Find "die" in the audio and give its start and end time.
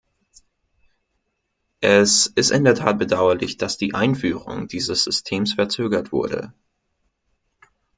3.77-3.93